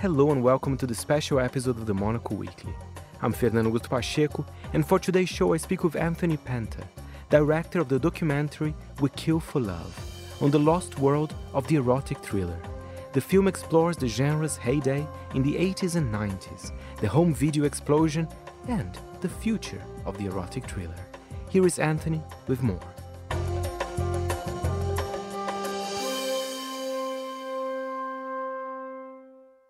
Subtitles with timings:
[0.00, 2.72] Hello and welcome to the special episode of the Monocle Weekly.
[3.20, 6.82] I'm Fernando Augusto Pacheco, and for today's show I speak with Anthony Penta,
[7.28, 9.94] director of the documentary We Kill for Love,
[10.40, 12.58] on the lost world of the erotic thriller.
[13.12, 16.72] The film explores the genre's heyday in the 80s and 90s,
[17.02, 18.26] the home video explosion,
[18.68, 20.96] and the future of the erotic thriller.
[21.50, 22.80] Here is Anthony with more.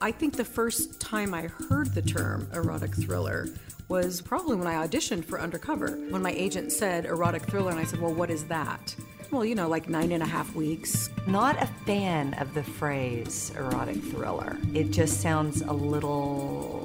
[0.03, 3.49] I think the first time I heard the term erotic thriller
[3.89, 5.91] was probably when I auditioned for Undercover.
[6.09, 8.97] When my agent said erotic thriller, and I said, Well, what is that?
[9.31, 11.11] Well, you know, like nine and a half weeks.
[11.27, 14.57] Not a fan of the phrase erotic thriller.
[14.73, 16.80] It just sounds a little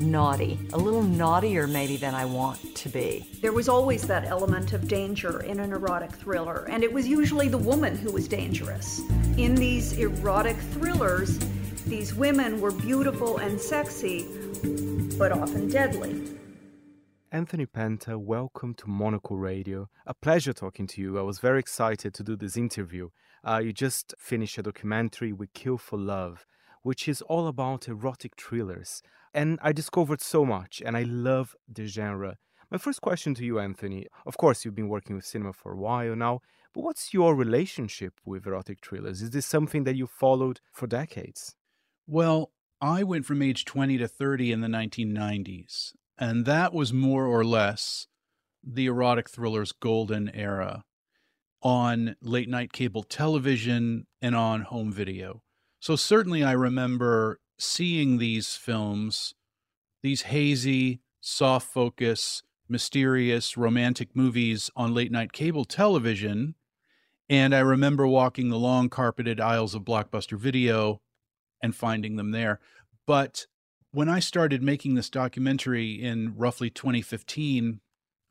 [0.00, 3.26] naughty, a little naughtier maybe than I want to be.
[3.40, 7.48] There was always that element of danger in an erotic thriller, and it was usually
[7.48, 9.00] the woman who was dangerous.
[9.36, 11.38] In these erotic thrillers,
[11.86, 14.26] these women were beautiful and sexy,
[15.18, 16.34] but often deadly.
[17.30, 19.88] Anthony Penta, welcome to Monocle Radio.
[20.06, 21.18] A pleasure talking to you.
[21.18, 23.10] I was very excited to do this interview.
[23.42, 26.46] Uh, you just finished a documentary, We Kill for Love,
[26.82, 29.02] which is all about erotic thrillers.
[29.34, 32.36] And I discovered so much, and I love the genre.
[32.70, 35.76] My first question to you, Anthony of course, you've been working with cinema for a
[35.76, 36.40] while now,
[36.72, 39.22] but what's your relationship with erotic thrillers?
[39.22, 41.56] Is this something that you followed for decades?
[42.06, 47.26] Well, I went from age 20 to 30 in the 1990s, and that was more
[47.26, 48.06] or less
[48.62, 50.84] the erotic thriller's golden era
[51.62, 55.42] on late night cable television and on home video.
[55.80, 59.34] So certainly I remember seeing these films,
[60.02, 66.54] these hazy, soft focus, mysterious, romantic movies on late night cable television.
[67.28, 71.00] And I remember walking the long carpeted aisles of Blockbuster Video
[71.62, 72.60] and finding them there.
[73.06, 73.46] But
[73.92, 77.80] when I started making this documentary in roughly 2015,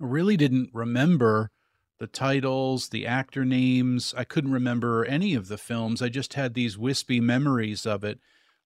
[0.02, 1.52] I really didn't remember
[2.00, 4.14] the titles, the actor names.
[4.18, 6.02] I couldn't remember any of the films.
[6.02, 8.20] I just had these wispy memories of it.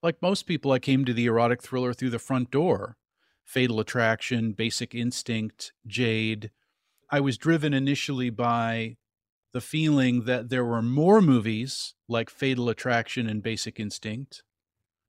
[0.03, 2.97] Like most people, I came to the erotic thriller through the front door
[3.43, 6.51] Fatal Attraction, Basic Instinct, Jade.
[7.09, 8.97] I was driven initially by
[9.53, 14.43] the feeling that there were more movies like Fatal Attraction and Basic Instinct.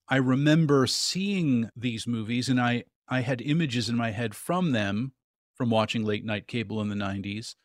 [0.08, 5.12] I remember seeing these movies and I, I had images in my head from them
[5.54, 7.56] from watching late night cable in the 90s,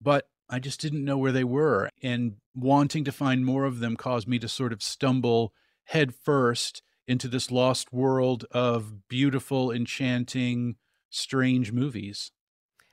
[0.00, 1.88] but I just didn't know where they were.
[2.02, 5.54] And wanting to find more of them caused me to sort of stumble
[5.84, 10.76] head first into this lost world of beautiful, enchanting,
[11.10, 12.32] strange movies.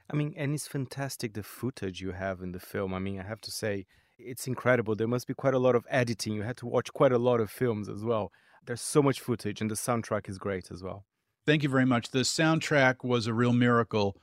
[0.09, 2.93] I mean, and it's fantastic the footage you have in the film.
[2.93, 3.85] I mean, I have to say,
[4.19, 4.95] it's incredible.
[4.95, 6.33] There must be quite a lot of editing.
[6.33, 8.31] You had to watch quite a lot of films as well.
[8.65, 11.05] There's so much footage, and the soundtrack is great as well.
[11.45, 12.11] Thank you very much.
[12.11, 14.17] The soundtrack was a real miracle.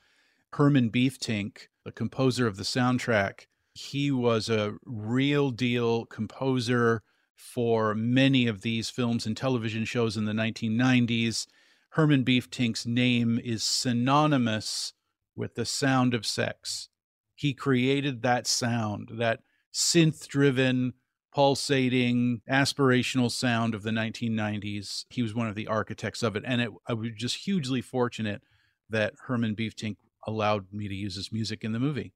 [0.52, 7.02] Herman Beeftink, the composer of the soundtrack, he was a real deal composer
[7.38, 11.46] for many of these films and television shows in the 1990s.
[11.90, 14.92] Herman Beeftink's name is synonymous
[15.36, 16.88] with the sound of sex.
[17.36, 19.40] He created that sound, that
[19.72, 20.94] synth driven,
[21.32, 25.04] pulsating, aspirational sound of the 1990s.
[25.08, 26.42] He was one of the architects of it.
[26.44, 28.42] And it, I was just hugely fortunate
[28.90, 32.12] that Herman Beeftink allowed me to use his music in the movie.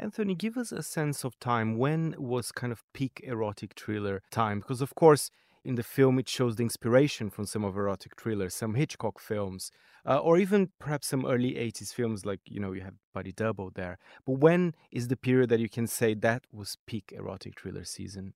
[0.00, 1.76] Anthony, give us a sense of time.
[1.76, 4.60] When was kind of peak erotic thriller time?
[4.60, 5.30] Because, of course,
[5.62, 9.70] in the film, it shows the inspiration from some of erotic thrillers, some Hitchcock films,
[10.06, 13.70] uh, or even perhaps some early 80s films like, you know, you have Body Double
[13.74, 13.98] there.
[14.24, 18.32] But when is the period that you can say that was peak erotic thriller season?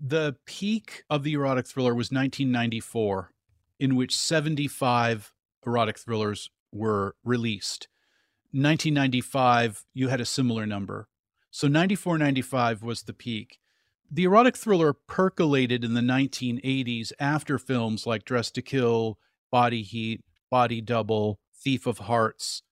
[0.00, 3.30] The peak of the erotic thriller was 1994,
[3.78, 5.34] in which 75
[5.66, 7.88] erotic thrillers were released.
[8.54, 11.08] 1995, you had a similar number.
[11.50, 13.58] So 94 95 was the peak.
[14.10, 19.18] The erotic thriller percolated in the 1980s after films like Dressed to Kill,
[19.50, 22.62] Body Heat, Body Double, Thief of Hearts,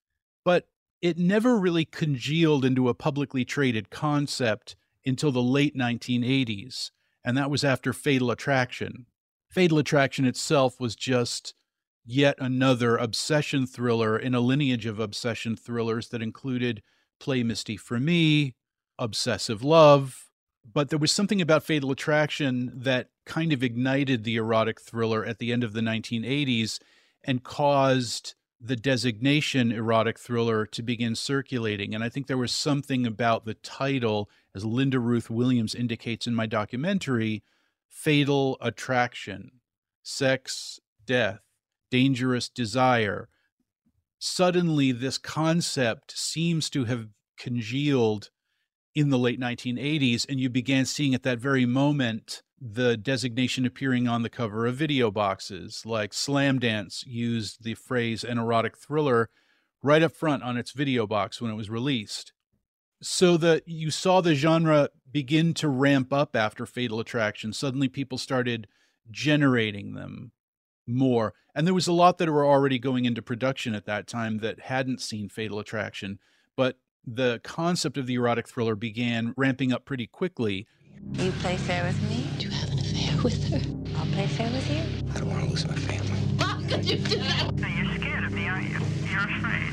[0.44, 0.68] but
[1.00, 6.92] it never really congealed into a publicly traded concept until the late 1980s,
[7.24, 9.06] and that was after Fatal Attraction.
[9.50, 11.54] Fatal Attraction itself was just
[12.04, 16.82] yet another obsession thriller in a lineage of obsession thrillers that included
[17.20, 18.54] Play Misty for Me,
[18.98, 20.28] Obsessive Love.
[20.70, 25.38] But there was something about Fatal Attraction that kind of ignited the erotic thriller at
[25.38, 26.78] the end of the 1980s
[27.24, 31.94] and caused the designation erotic thriller to begin circulating.
[31.94, 36.34] And I think there was something about the title, as Linda Ruth Williams indicates in
[36.34, 37.42] my documentary,
[37.88, 39.50] Fatal Attraction
[40.04, 41.40] sex, death,
[41.92, 43.28] dangerous desire.
[44.18, 48.30] Suddenly, this concept seems to have congealed
[48.94, 54.08] in the late 1980s, and you began seeing at that very moment the designation appearing
[54.08, 55.82] on the cover of video boxes.
[55.84, 59.28] Like Slam Dance used the phrase an erotic thriller
[59.82, 62.32] right up front on its video box when it was released.
[63.02, 67.52] So that you saw the genre begin to ramp up after Fatal Attraction.
[67.52, 68.66] Suddenly people started
[69.10, 70.32] generating them
[70.86, 71.34] more.
[71.54, 74.60] And there was a lot that were already going into production at that time that
[74.60, 76.18] hadn't seen Fatal Attraction.
[76.56, 80.66] But the concept of the erotic thriller began ramping up pretty quickly.
[81.14, 82.28] You play fair with me?
[82.38, 83.60] Do you have an affair with her?
[83.98, 84.82] I'll play fair with you.
[85.14, 86.18] I don't want to lose my family.
[86.38, 87.50] How could you do that?
[87.58, 88.78] You're scared of me, aren't you?
[89.10, 89.72] You're afraid.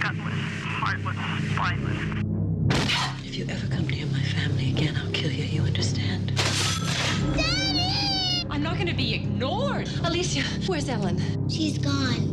[0.00, 0.34] Gutless,
[0.64, 1.16] heartless,
[1.52, 2.00] spineless.
[3.24, 5.11] If you ever come near my family again, I'll
[8.62, 9.90] I'm not going to be ignored.
[10.04, 11.18] Alicia, where's Ellen?
[11.50, 12.30] She's gone.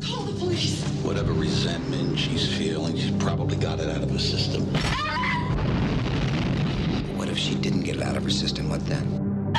[0.00, 0.84] Call the police.
[1.02, 4.62] Whatever resentment she's feeling, she's probably got it out of her system.
[7.16, 8.68] What if she didn't get it out of her system?
[8.68, 9.52] What then?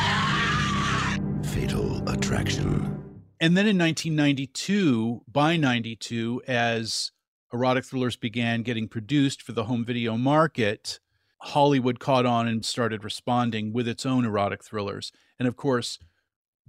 [1.43, 3.19] Fatal Attraction.
[3.41, 7.11] And then in 1992, by 92, as
[7.51, 11.01] erotic thrillers began getting produced for the home video market,
[11.45, 15.11] Hollywood caught on and started responding with its own erotic thrillers.
[15.37, 15.99] And of course,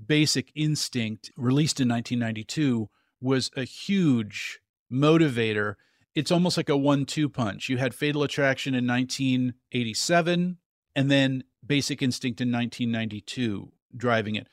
[0.04, 2.90] Basic Instinct, released in 1992,
[3.20, 4.60] was a huge
[4.92, 5.74] motivator.
[6.14, 7.70] It's almost like a one two punch.
[7.70, 10.58] You had Fatal Attraction in 1987,
[10.94, 14.48] and then Basic Instinct in 1992 driving it.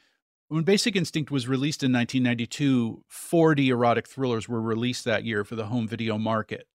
[0.48, 5.56] When Basic Instinct was released in 1992, 40 erotic thrillers were released that year for
[5.56, 6.68] the home video market.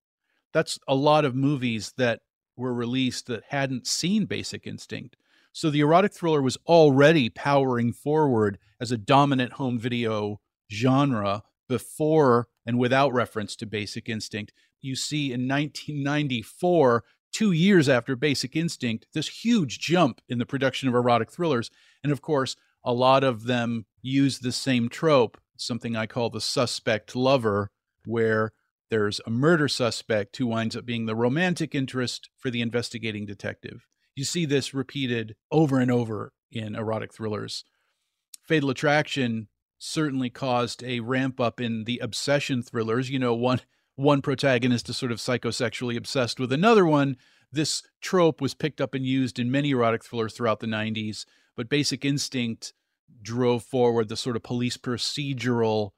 [0.52, 2.20] That's a lot of movies that
[2.58, 5.16] were released that hadn't seen Basic Instinct.
[5.52, 10.40] So the erotic thriller was already powering forward as a dominant home video
[10.70, 14.52] genre before and without reference to Basic Instinct.
[14.80, 20.88] You see in 1994, two years after Basic Instinct, this huge jump in the production
[20.88, 21.70] of erotic thrillers.
[22.02, 26.40] And of course, a lot of them use the same trope, something I call the
[26.40, 27.70] suspect lover,
[28.04, 28.52] where
[28.90, 33.86] there's a murder suspect who winds up being the romantic interest for the investigating detective.
[34.14, 37.64] You see this repeated over and over in erotic thrillers.
[38.42, 39.48] Fatal Attraction
[39.78, 43.10] certainly caused a ramp up in the obsession thrillers.
[43.10, 43.60] You know, one
[43.94, 47.16] one protagonist is sort of psychosexually obsessed with another one.
[47.50, 51.24] This trope was picked up and used in many erotic thrillers throughout the 90s,
[51.56, 52.72] but Basic Instinct
[53.22, 55.90] drove forward the sort of police procedural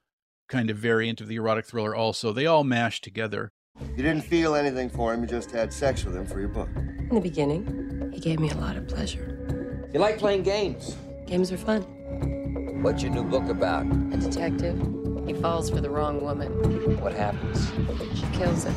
[0.50, 2.32] kind of variant of the erotic thriller also.
[2.32, 3.52] They all mashed together.
[3.96, 6.68] You didn't feel anything for him, you just had sex with him for your book.
[6.76, 9.88] In the beginning, he gave me a lot of pleasure.
[9.94, 10.96] You like playing games?
[11.26, 11.82] Games are fun.
[12.82, 13.86] What's your new book about?
[13.86, 14.76] A detective.
[15.26, 16.50] He falls for the wrong woman.
[17.00, 17.70] What happens?
[18.18, 18.74] She kills him.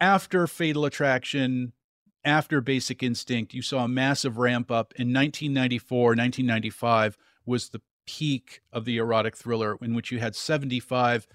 [0.00, 1.72] After Fatal Attraction,
[2.24, 4.92] after Basic Instinct, you saw a massive ramp up.
[4.96, 7.16] In 1994, 1995
[7.46, 11.26] was the peak of the erotic thriller, in which you had 75.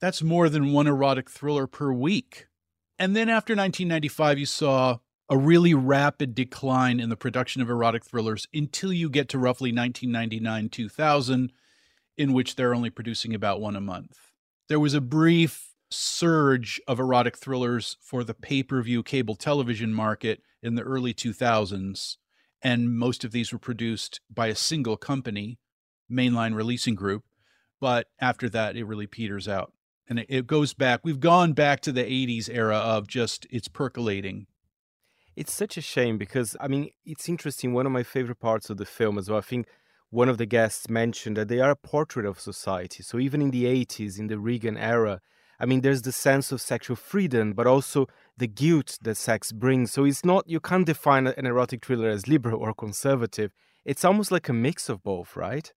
[0.00, 2.46] That's more than one erotic thriller per week.
[2.98, 4.98] And then after 1995, you saw
[5.30, 9.72] a really rapid decline in the production of erotic thrillers until you get to roughly
[9.72, 11.52] 1999 2000,
[12.18, 14.18] in which they're only producing about one a month.
[14.68, 19.94] There was a brief surge of erotic thrillers for the pay per view cable television
[19.94, 22.16] market in the early 2000s,
[22.62, 25.58] and most of these were produced by a single company,
[26.10, 27.24] Mainline Releasing Group.
[27.80, 29.72] But after that, it really peters out.
[30.08, 33.68] And it, it goes back, we've gone back to the 80s era of just it's
[33.68, 34.46] percolating
[35.36, 37.72] it's such a shame because I mean it's interesting.
[37.72, 39.38] One of my favorite parts of the film as well.
[39.38, 39.66] I think
[40.10, 43.02] one of the guests mentioned that they are a portrait of society.
[43.02, 45.20] So even in the 80s, in the Reagan era,
[45.58, 49.92] I mean, there's the sense of sexual freedom, but also the guilt that sex brings.
[49.92, 53.52] So it's not you can't define an erotic thriller as liberal or conservative.
[53.84, 55.72] It's almost like a mix of both, right?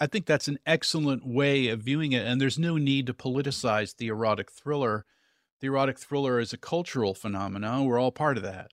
[0.00, 3.94] I think that's an excellent way of viewing it, and there's no need to politicize
[3.94, 5.04] the erotic thriller.
[5.60, 7.84] The erotic thriller is a cultural phenomenon.
[7.84, 8.70] We're all part of that.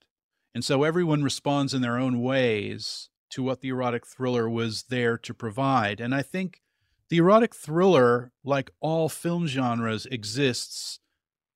[0.56, 5.18] And so everyone responds in their own ways to what the erotic thriller was there
[5.18, 6.00] to provide.
[6.00, 6.62] And I think
[7.10, 11.00] the erotic thriller, like all film genres, exists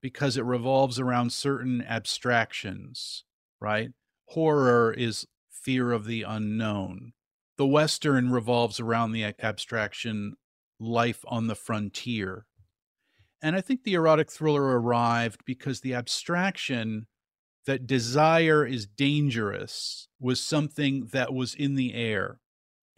[0.01, 3.23] because it revolves around certain abstractions,
[3.61, 3.91] right?
[4.25, 7.13] Horror is fear of the unknown.
[7.57, 10.35] The Western revolves around the abstraction
[10.79, 12.45] life on the frontier.
[13.41, 17.07] And I think the erotic thriller arrived because the abstraction
[17.65, 22.39] that desire is dangerous was something that was in the air.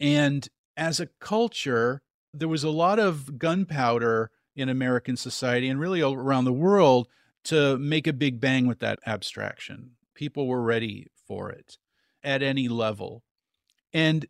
[0.00, 6.00] And as a culture, there was a lot of gunpowder in American society and really
[6.00, 7.08] around the world
[7.44, 9.92] to make a big bang with that abstraction.
[10.14, 11.78] People were ready for it
[12.22, 13.22] at any level.
[13.92, 14.26] And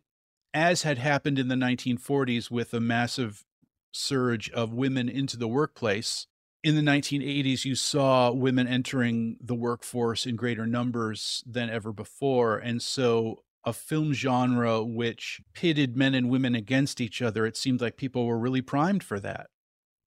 [0.55, 3.43] as had happened in the 1940s with a massive
[3.91, 6.25] surge of women into the workplace,
[6.63, 12.57] in the 1980s, you saw women entering the workforce in greater numbers than ever before.
[12.57, 17.81] And so, a film genre which pitted men and women against each other, it seemed
[17.81, 19.47] like people were really primed for that.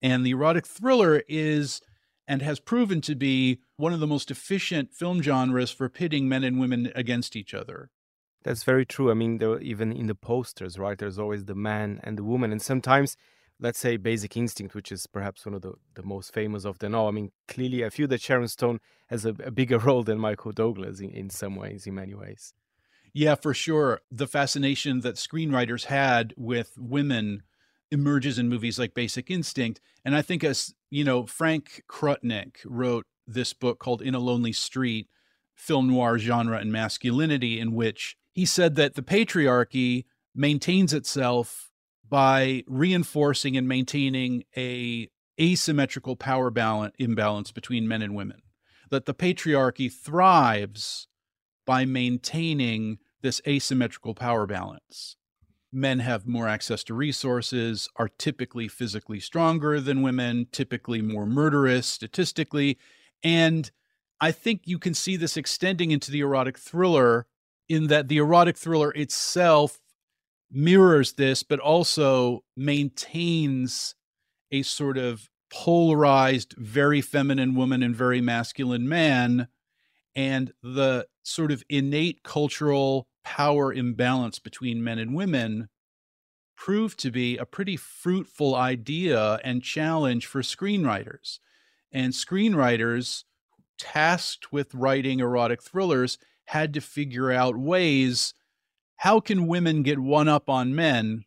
[0.02, 1.80] And the erotic thriller is
[2.26, 6.42] and has proven to be one of the most efficient film genres for pitting men
[6.42, 7.90] and women against each other.
[8.44, 9.10] That's very true.
[9.10, 10.96] I mean, there, even in the posters, right?
[10.96, 13.16] There's always the man and the woman, and sometimes,
[13.60, 16.94] let's say, Basic Instinct, which is perhaps one of the, the most famous of them
[16.94, 17.08] all.
[17.08, 18.78] I mean, clearly, I feel that Sharon Stone
[19.08, 22.54] has a, a bigger role than Michael Douglas in, in some ways, in many ways.
[23.12, 24.00] Yeah, for sure.
[24.10, 27.42] The fascination that screenwriters had with women
[27.90, 29.80] emerges in movies like Basic Instinct.
[30.04, 34.52] And I think as, you know, Frank Krutnik wrote this book called In a Lonely
[34.52, 35.08] Street,
[35.54, 41.72] film noir genre and masculinity, in which he said that the patriarchy maintains itself
[42.08, 45.08] by reinforcing and maintaining a
[45.40, 48.40] asymmetrical power balance imbalance between men and women.
[48.92, 51.08] That the patriarchy thrives
[51.66, 55.16] by maintaining this asymmetrical power balance
[55.72, 61.88] men have more access to resources, are typically physically stronger than women, typically more murderous
[61.88, 62.78] statistically.
[63.20, 63.68] And
[64.20, 67.26] I think you can see this extending into the erotic thriller
[67.68, 69.78] in that the erotic thriller itself
[70.50, 73.94] mirrors this, but also maintains
[74.50, 79.48] a sort of polarized, very feminine woman and very masculine man,
[80.14, 85.68] and the sort of innate cultural power imbalance between men and women
[86.56, 91.38] proved to be a pretty fruitful idea and challenge for screenwriters.
[91.92, 93.24] And screenwriters
[93.78, 96.18] tasked with writing erotic thrillers
[96.48, 98.32] had to figure out ways
[98.96, 101.24] how can women get one up on men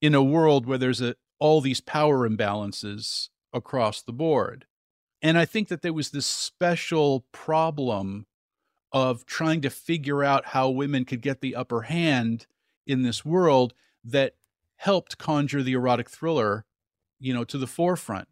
[0.00, 4.66] in a world where there's a, all these power imbalances across the board.
[5.20, 8.26] And I think that there was this special problem
[8.92, 12.46] of trying to figure out how women could get the upper hand
[12.86, 14.36] in this world that
[14.76, 16.64] helped conjure the erotic thriller,
[17.18, 18.28] you know, to the forefront.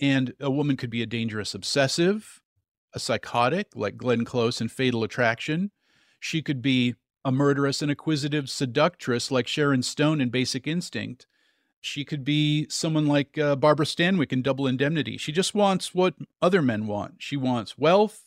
[0.00, 2.40] And a woman could be a dangerous obsessive,
[2.94, 5.70] a psychotic like Glenn Close in Fatal Attraction.
[6.18, 6.94] She could be
[7.24, 11.26] a murderous and acquisitive seductress like Sharon Stone in Basic Instinct.
[11.80, 15.16] She could be someone like uh, Barbara Stanwyck in Double Indemnity.
[15.16, 17.14] She just wants what other men want.
[17.18, 18.24] She wants wealth,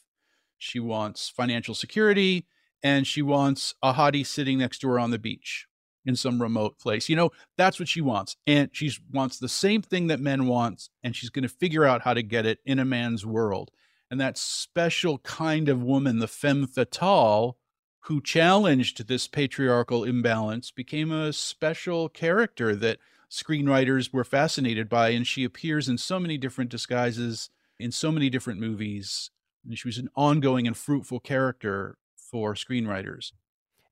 [0.58, 2.46] she wants financial security,
[2.82, 5.67] and she wants a hottie sitting next to her on the beach
[6.05, 7.10] in some remote place.
[7.10, 8.36] You know, that's what she wants.
[8.46, 12.01] And she wants the same thing that men want, and she's going to figure out
[12.01, 13.72] how to get it in a man's world.
[14.13, 17.58] And that special kind of woman, the femme fatale,
[18.01, 25.10] who challenged this patriarchal imbalance, became a special character that screenwriters were fascinated by.
[25.10, 29.32] And she appears in so many different disguises, in so many different movies.
[29.65, 33.32] And she was an ongoing and fruitful character for screenwriters.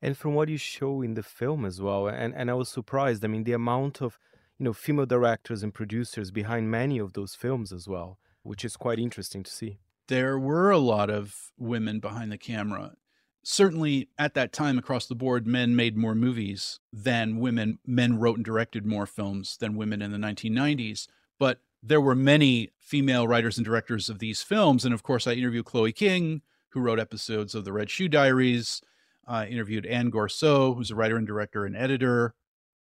[0.03, 3.25] And from what you show in the film as well, and, and I was surprised.
[3.25, 4.19] I mean, the amount of
[4.59, 8.77] you know female directors and producers behind many of those films as well, which is
[8.77, 9.79] quite interesting to see.
[10.11, 12.95] There were a lot of women behind the camera.
[13.43, 17.79] Certainly at that time across the board, men made more movies than women.
[17.85, 21.07] Men wrote and directed more films than women in the 1990s.
[21.39, 24.83] But there were many female writers and directors of these films.
[24.83, 26.41] And of course, I interviewed Chloe King,
[26.71, 28.81] who wrote episodes of The Red Shoe Diaries.
[29.25, 32.35] I interviewed Anne Goursaud, who's a writer and director and editor,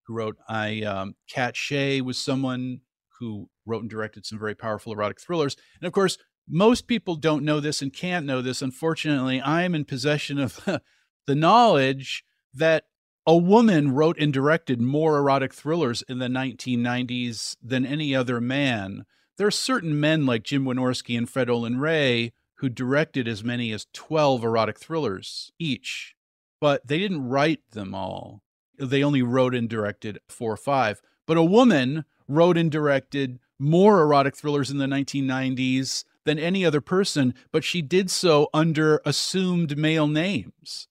[0.04, 2.80] who wrote I um, Katt Shea was someone
[3.20, 5.58] who wrote and directed some very powerful erotic thrillers.
[5.78, 6.16] And of course,
[6.49, 8.62] most people don't know this and can't know this.
[8.62, 10.61] Unfortunately, I am in possession of
[11.26, 12.25] the knowledge
[12.55, 12.85] that
[13.26, 19.05] a woman wrote and directed more erotic thrillers in the 1990s than any other man.
[19.37, 23.73] There are certain men like Jim Wynorski and Fred Olen Ray who directed as many
[23.73, 26.14] as 12 erotic thrillers each,
[26.61, 28.43] but they didn't write them all.
[28.78, 31.00] They only wrote and directed four or five.
[31.26, 36.80] But a woman wrote and directed more erotic thrillers in the 1990s than any other
[36.80, 40.88] person, but she did so under assumed male names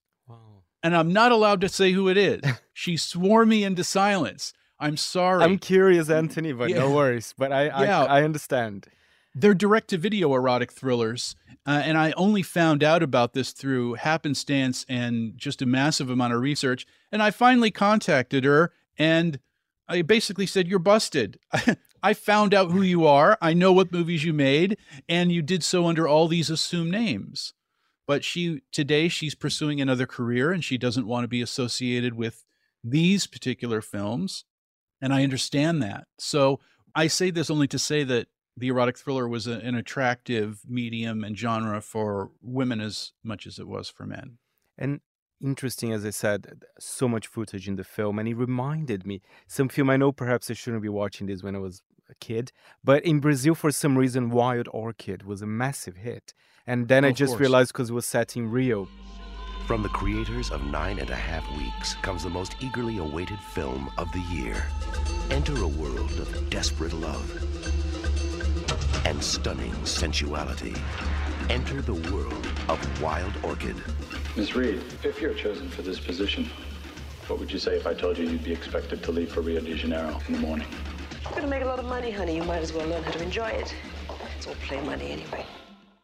[0.84, 2.41] and I'm not allowed to say who it is.
[2.74, 4.53] she swore me into silence.
[4.79, 5.44] I'm sorry.
[5.44, 6.79] I'm curious, Anthony, but yeah.
[6.79, 7.34] no worries.
[7.38, 8.03] But I, yeah.
[8.03, 8.88] I, I understand.
[9.34, 11.36] They're direct to video erotic thrillers.
[11.65, 16.34] Uh, and I only found out about this through happenstance and just a massive amount
[16.34, 16.86] of research.
[17.12, 19.39] And I finally contacted her, and
[19.89, 21.39] I basically said, You're busted.
[22.01, 23.38] I found out who you are.
[23.42, 24.77] I know what movies you made,
[25.08, 27.54] and you did so under all these assumed names.
[28.08, 32.46] But she today she's pursuing another career and she doesn't want to be associated with
[32.82, 34.46] these particular films.
[35.01, 36.08] And I understand that.
[36.18, 36.62] So
[36.96, 41.24] I say this only to say that the erotic thriller was a, an attractive medium
[41.24, 44.38] and genre for women as much as it was for men.
[44.77, 45.01] And
[45.41, 49.70] interesting, as I said, so much footage in the film, and it reminded me some
[49.70, 49.89] film.
[49.89, 52.51] I know perhaps I shouldn't be watching this when I was a kid,
[52.84, 56.34] but in Brazil, for some reason, Wild Orchid was a massive hit,
[56.65, 57.41] and then I just course.
[57.41, 58.88] realized because it was set in Rio.
[59.65, 63.91] From the creators of Nine and a Half Weeks comes the most eagerly awaited film
[63.98, 64.65] of the year.
[65.29, 67.29] Enter a world of desperate love
[69.06, 70.74] and stunning sensuality.
[71.50, 73.75] Enter the world of Wild Orchid.
[74.38, 74.56] Ms.
[74.56, 76.48] Reed, if you're chosen for this position,
[77.25, 79.60] what would you say if I told you you'd be expected to leave for Rio
[79.60, 80.67] de Janeiro in the morning?
[81.24, 82.36] You're gonna make a lot of money, honey.
[82.36, 83.74] You might as well learn how to enjoy it.
[84.38, 85.44] It's all play money anyway.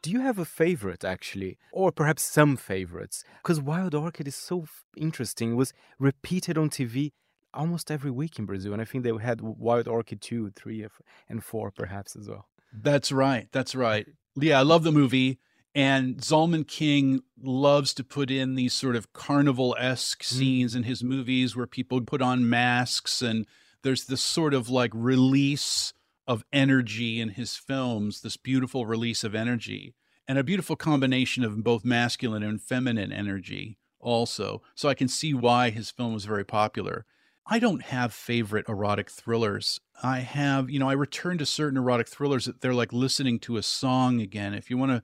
[0.02, 3.24] Do you have a favorite actually, or perhaps some favorites?
[3.44, 5.52] Because Wild Orchid is so f- interesting.
[5.52, 7.12] It was repeated on TV
[7.54, 10.84] almost every week in Brazil, and I think they had Wild Orchid two, three,
[11.30, 12.48] and four perhaps as well.
[12.74, 13.48] That's right.
[13.52, 14.08] That's right.
[14.36, 15.38] Yeah, I love the movie.
[15.76, 20.36] And Zalman King loves to put in these sort of carnival esque mm-hmm.
[20.38, 23.48] scenes in his movies where people put on masks and
[23.82, 25.94] there's this sort of like release
[26.26, 29.94] of energy in his films, this beautiful release of energy
[30.28, 34.62] and a beautiful combination of both masculine and feminine energy also.
[34.76, 37.06] So I can see why his film was very popular.
[37.46, 39.82] I don't have favorite erotic thrillers.
[40.02, 43.58] I have, you know, I return to certain erotic thrillers that they're like listening to
[43.58, 44.54] a song again.
[44.54, 45.04] If you want to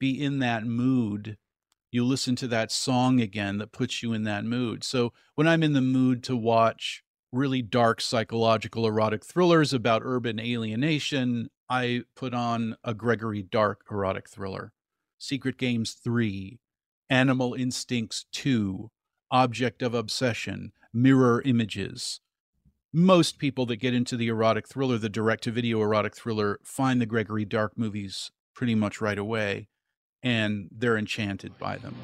[0.00, 1.36] be in that mood,
[1.92, 4.82] you listen to that song again that puts you in that mood.
[4.82, 10.40] So when I'm in the mood to watch really dark psychological erotic thrillers about urban
[10.40, 14.72] alienation, I put on a Gregory Dark erotic thriller.
[15.18, 16.58] Secret Games 3,
[17.08, 18.90] Animal Instincts 2,
[19.30, 22.20] Object of Obsession, Mirror Images.
[22.92, 27.00] Most people that get into the erotic thriller, the direct to video erotic thriller, find
[27.00, 29.68] the Gregory Dark movies pretty much right away,
[30.22, 31.96] and they're enchanted by them.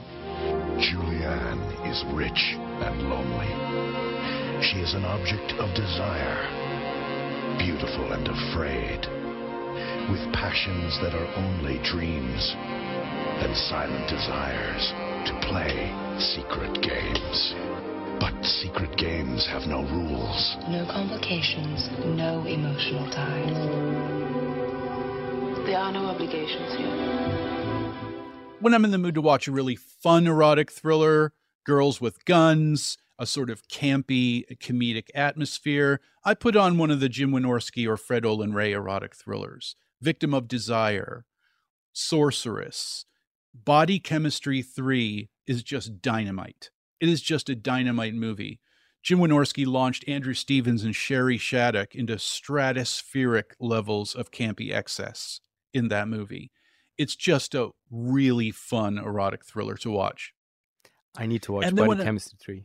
[0.79, 3.51] Julianne is rich and lonely.
[4.63, 6.41] She is an object of desire,
[7.59, 9.01] beautiful and afraid,
[10.11, 14.93] with passions that are only dreams and silent desires
[15.29, 17.55] to play secret games.
[18.19, 20.57] But secret games have no rules.
[20.69, 23.57] No complications, no emotional ties.
[25.67, 27.56] There are no obligations here.
[28.59, 32.97] When I'm in the mood to watch a really fun erotic thriller, girls with guns,
[33.19, 37.99] a sort of campy comedic atmosphere, I put on one of the Jim Wynorski or
[37.99, 39.77] Fred Olen Ray erotic thrillers.
[40.01, 41.27] Victim of Desire,
[41.93, 43.05] Sorceress,
[43.55, 46.71] Body Chemistry 3 is just dynamite.
[46.99, 48.61] It is just a dynamite movie.
[49.03, 55.41] Jim Wynorski launched Andrew Stevens and Shari Shattuck into stratospheric levels of campy excess
[55.75, 56.51] in that movie.
[56.99, 60.33] It's just a really fun erotic thriller to watch.
[61.17, 62.65] I need to watch And Body Chemistry 3.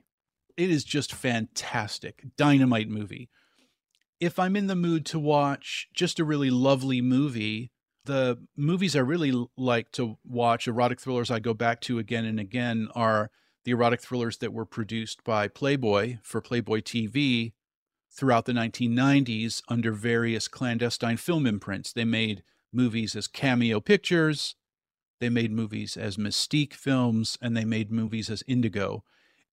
[0.58, 2.24] It is just fantastic.
[2.38, 3.30] Dynamite movie.
[4.20, 7.72] If I'm in the mood to watch just a really lovely movie,
[8.06, 12.40] the movies I really like to watch, erotic thrillers I go back to again and
[12.40, 13.32] again, are
[13.64, 17.54] the erotic thrillers that were produced by Playboy for Playboy TV
[18.12, 21.94] throughout the 1990s under various clandestine film imprints.
[21.94, 24.56] They made movies as cameo pictures,
[25.20, 29.04] they made movies as Mystique films, and they made movies as Indigo.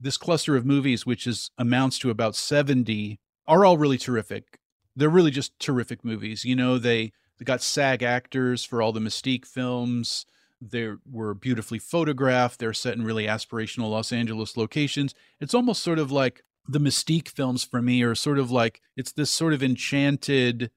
[0.00, 4.58] This cluster of movies, which is amounts to about 70, are all really terrific.
[4.96, 6.44] They're really just terrific movies.
[6.44, 10.24] You know, they, they got SAG actors for all the Mystique films.
[10.60, 12.58] They were beautifully photographed.
[12.58, 15.14] They're set in really aspirational Los Angeles locations.
[15.40, 19.12] It's almost sort of like the Mystique films for me are sort of like it's
[19.12, 20.70] this sort of enchanted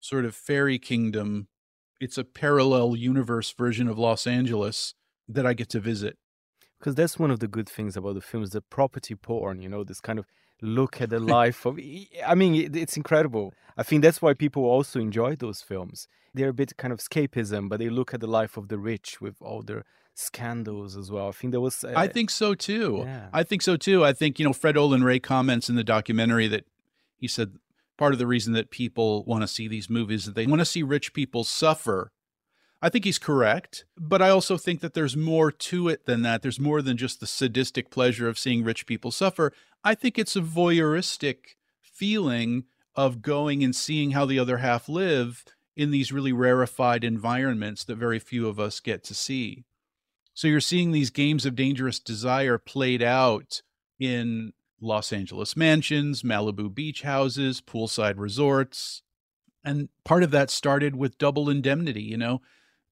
[0.00, 1.48] sort of fairy kingdom.
[2.00, 4.94] It's a parallel universe version of Los Angeles
[5.28, 6.16] that I get to visit.
[6.78, 9.82] because that's one of the good things about the films the property porn you know
[9.84, 10.26] this kind of
[10.62, 11.78] look at the life of
[12.26, 16.48] i mean it, it's incredible i think that's why people also enjoy those films they're
[16.50, 19.36] a bit kind of escapism but they look at the life of the rich with
[19.40, 19.84] all their
[20.14, 23.02] scandals as well i think there was uh, I think so too.
[23.06, 23.28] yeah.
[23.32, 24.04] I think so too.
[24.04, 26.64] I think, you know, Fred Olen Ray comments in the documentary that
[27.16, 27.52] he said
[27.98, 30.60] part of the reason that people want to see these movies is that they want
[30.60, 32.12] to see rich people suffer.
[32.80, 36.42] I think he's correct, but I also think that there's more to it than that.
[36.42, 39.52] There's more than just the sadistic pleasure of seeing rich people suffer.
[39.82, 45.44] I think it's a voyeuristic feeling of going and seeing how the other half live
[45.76, 49.64] in these really rarefied environments that very few of us get to see.
[50.34, 53.62] So you're seeing these games of dangerous desire played out
[53.98, 59.02] in Los Angeles mansions, Malibu beach houses, poolside resorts.
[59.64, 62.40] And part of that started with double indemnity, you know,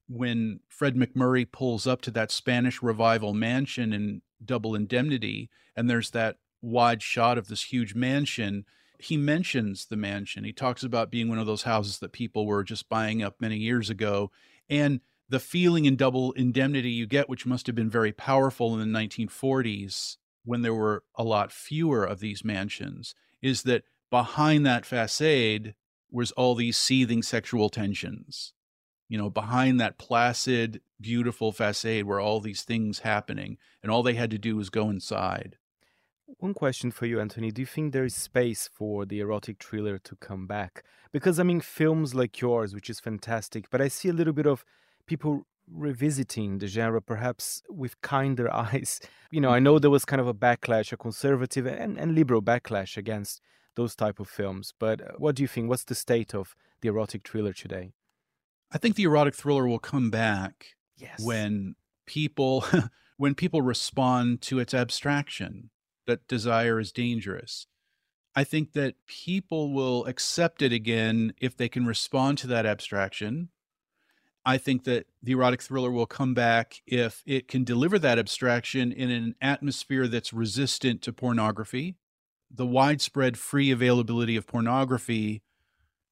[0.07, 6.11] when Fred MacMurray pulls up to that Spanish revival mansion in double indemnity, and there's
[6.11, 8.65] that wide shot of this huge mansion.
[8.99, 10.43] He mentions the mansion.
[10.43, 13.57] He talks about being one of those houses that people were just buying up many
[13.57, 14.31] years ago.
[14.69, 18.91] And the feeling in double indemnity you get, which must have been very powerful in
[18.91, 20.17] the 1940s,
[20.47, 25.75] when there were a lot fewer of these mansions is that behind that facade
[26.09, 28.53] was all these seething sexual tensions.
[29.09, 34.15] You know behind that placid beautiful facade were all these things happening and all they
[34.15, 35.57] had to do was go inside.
[36.39, 37.51] One question for you anthony.
[37.51, 40.83] Do you think there is space for the erotic thriller to come back?
[41.11, 44.47] Because i mean films like yours which is fantastic but i see a little bit
[44.47, 44.63] of
[45.07, 48.99] people revisiting the genre perhaps with kinder eyes.
[49.31, 52.41] You know, I know there was kind of a backlash, a conservative and, and liberal
[52.41, 53.41] backlash against
[53.75, 54.73] those type of films.
[54.77, 55.69] But uh, what do you think?
[55.69, 57.91] What's the state of the erotic thriller today?
[58.71, 61.21] I think the erotic thriller will come back yes.
[61.23, 61.75] when
[62.05, 62.65] people
[63.17, 65.69] when people respond to its abstraction
[66.05, 67.67] that desire is dangerous.
[68.35, 73.49] I think that people will accept it again if they can respond to that abstraction
[74.47, 78.93] I think that the erotic thriller will come back if it can deliver that abstraction
[78.93, 81.97] in an atmosphere that's resistant to pornography.
[82.49, 85.43] The widespread free availability of pornography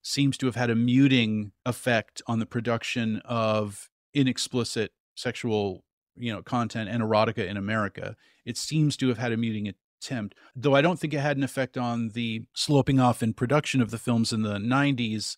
[0.02, 5.86] seems to have had a muting effect on the production of inexplicit sexual
[6.18, 8.18] you know content and erotica in America.
[8.44, 11.44] It seems to have had a muting attempt, though I don't think it had an
[11.44, 15.38] effect on the sloping off in production of the films in the 90s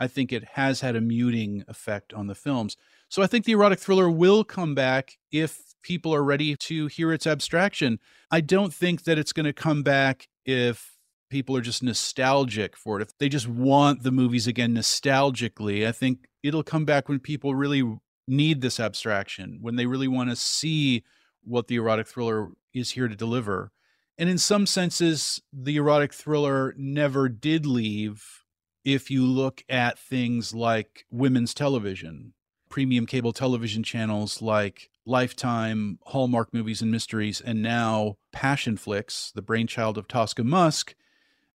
[0.00, 2.76] I think it has had a muting effect on the films.
[3.10, 7.12] So I think the erotic thriller will come back if people are ready to hear
[7.12, 8.00] its abstraction.
[8.30, 10.96] I don't think that it's going to come back if
[11.28, 13.02] people are just nostalgic for it.
[13.02, 17.54] If they just want the movies again nostalgically, I think it'll come back when people
[17.54, 21.04] really need this abstraction, when they really want to see
[21.42, 23.70] what the erotic thriller is here to deliver.
[24.18, 28.39] And in some senses, the erotic thriller never did leave
[28.84, 32.32] if you look at things like women's television,
[32.68, 39.98] premium cable television channels like Lifetime, Hallmark Movies and Mysteries, and now Passionflix, the brainchild
[39.98, 40.94] of Tosca Musk,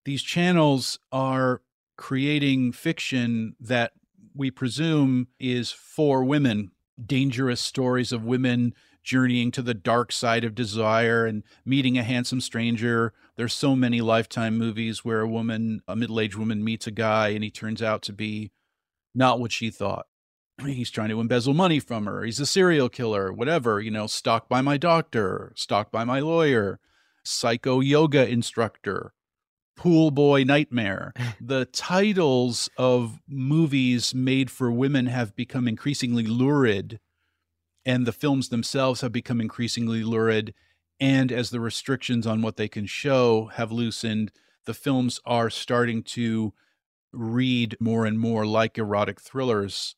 [0.03, 1.61] these channels are
[1.97, 3.93] creating fiction that
[4.35, 6.71] we presume is for women,
[7.03, 8.73] dangerous stories of women
[9.05, 13.13] journeying to the dark side of desire and meeting a handsome stranger.
[13.37, 17.43] There's so many lifetime movies where a woman, a middle-aged woman meets a guy and
[17.43, 18.51] he turns out to be
[19.13, 20.07] not what she thought.
[20.65, 22.23] He's trying to embezzle money from her.
[22.23, 26.79] He's a serial killer, whatever, you know, stalked by my doctor, stalked by my lawyer,
[27.23, 29.13] psycho yoga instructor,
[29.77, 31.13] pool boy nightmare.
[31.41, 36.99] the titles of movies made for women have become increasingly lurid
[37.85, 40.53] and the films themselves have become increasingly lurid
[40.99, 44.31] and as the restrictions on what they can show have loosened
[44.65, 46.53] the films are starting to
[47.13, 49.95] read more and more like erotic thrillers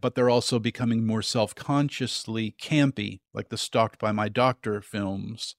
[0.00, 5.56] but they're also becoming more self-consciously campy like the stalked by my doctor films.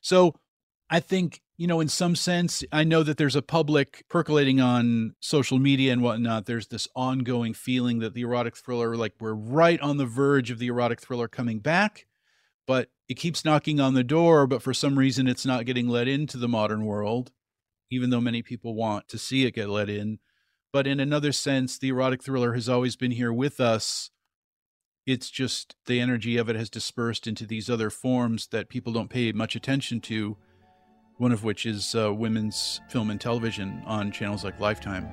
[0.00, 0.34] So
[0.88, 5.14] i think you know, in some sense, I know that there's a public percolating on
[5.20, 6.44] social media and whatnot.
[6.44, 10.58] There's this ongoing feeling that the erotic thriller, like we're right on the verge of
[10.58, 12.06] the erotic thriller coming back,
[12.66, 14.46] but it keeps knocking on the door.
[14.46, 17.32] But for some reason, it's not getting let into the modern world,
[17.90, 20.18] even though many people want to see it get let in.
[20.74, 24.10] But in another sense, the erotic thriller has always been here with us.
[25.06, 29.08] It's just the energy of it has dispersed into these other forms that people don't
[29.08, 30.36] pay much attention to
[31.18, 35.08] one of which is uh, women's film and television on channels like Lifetime.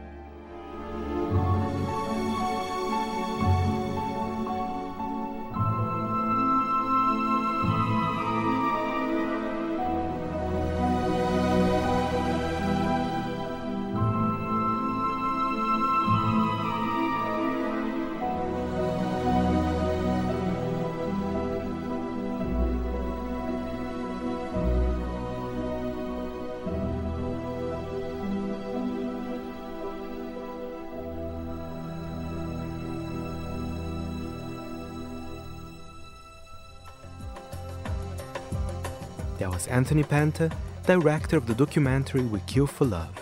[39.44, 40.50] That was Anthony Penta,
[40.88, 43.14] director of the documentary We Kill for Love.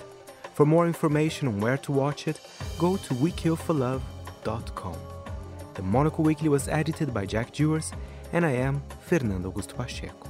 [0.54, 2.40] For more information on where to watch it,
[2.78, 4.98] go to wekillforlove.com.
[5.74, 7.92] The Monocle Weekly was edited by Jack Dewars,
[8.34, 10.21] and I am Fernando Augusto Pacheco.